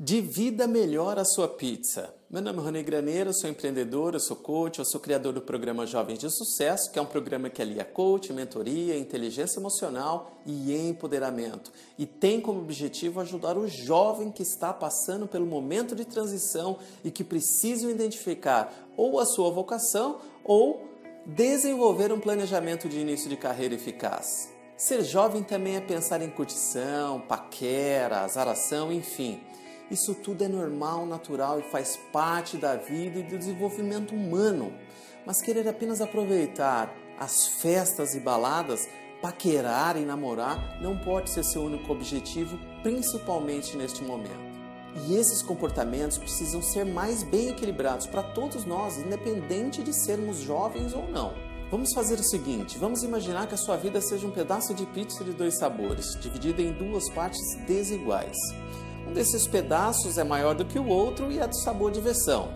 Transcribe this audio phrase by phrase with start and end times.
[0.00, 2.14] Divida melhor a sua pizza.
[2.30, 5.84] Meu nome é Rony Graneiro, sou empreendedor, eu sou coach, eu sou criador do programa
[5.88, 11.72] Jovens de Sucesso, que é um programa que alia coach, mentoria, inteligência emocional e empoderamento.
[11.98, 17.10] E tem como objetivo ajudar o jovem que está passando pelo momento de transição e
[17.10, 20.80] que precisa identificar ou a sua vocação ou
[21.26, 24.48] desenvolver um planejamento de início de carreira eficaz.
[24.76, 29.40] Ser jovem também é pensar em curtição, paquera, azaração, enfim.
[29.90, 34.72] Isso tudo é normal, natural e faz parte da vida e do desenvolvimento humano.
[35.24, 38.86] Mas querer apenas aproveitar as festas e baladas,
[39.22, 44.48] paquerar e namorar não pode ser seu único objetivo, principalmente neste momento.
[45.06, 50.92] E esses comportamentos precisam ser mais bem equilibrados para todos nós, independente de sermos jovens
[50.92, 51.34] ou não.
[51.70, 55.22] Vamos fazer o seguinte: vamos imaginar que a sua vida seja um pedaço de pizza
[55.22, 58.36] de dois sabores, dividida em duas partes desiguais.
[59.06, 62.48] Um desses pedaços é maior do que o outro e é do sabor diversão.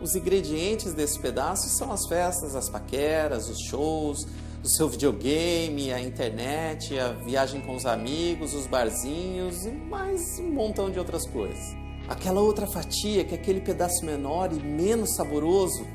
[0.00, 4.26] Os ingredientes desses pedaços são as festas, as paqueras, os shows,
[4.62, 10.52] o seu videogame, a internet, a viagem com os amigos, os barzinhos e mais um
[10.52, 11.76] montão de outras coisas.
[12.08, 15.86] Aquela outra fatia, que é aquele pedaço menor e menos saboroso,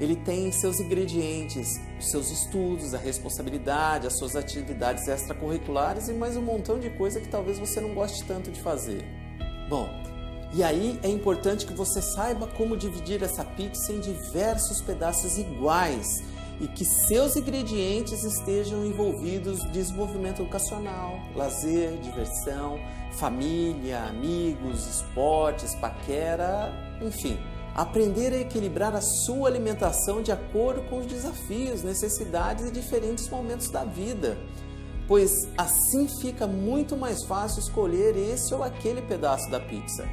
[0.00, 6.36] ele tem seus ingredientes, os seus estudos, a responsabilidade, as suas atividades extracurriculares e mais
[6.36, 9.21] um montão de coisa que talvez você não goste tanto de fazer.
[9.72, 9.88] Bom,
[10.52, 16.22] e aí é importante que você saiba como dividir essa pizza em diversos pedaços iguais
[16.60, 22.78] e que seus ingredientes estejam envolvidos desenvolvimento educacional, lazer, diversão,
[23.12, 27.38] família, amigos, esportes, paquera, enfim.
[27.74, 33.70] Aprender a equilibrar a sua alimentação de acordo com os desafios, necessidades e diferentes momentos
[33.70, 34.36] da vida
[35.12, 40.08] pois assim fica muito mais fácil escolher esse ou aquele pedaço da pizza.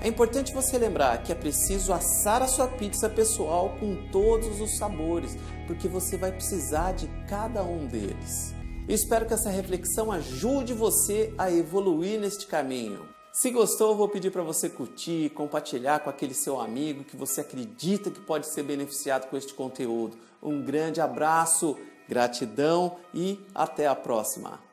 [0.00, 4.76] É importante você lembrar que é preciso assar a sua pizza pessoal com todos os
[4.76, 8.52] sabores, porque você vai precisar de cada um deles.
[8.88, 13.06] Eu espero que essa reflexão ajude você a evoluir neste caminho.
[13.32, 18.10] Se gostou, vou pedir para você curtir, compartilhar com aquele seu amigo que você acredita
[18.10, 20.16] que pode ser beneficiado com este conteúdo.
[20.42, 21.78] Um grande abraço
[22.08, 24.67] Gratidão e até a próxima!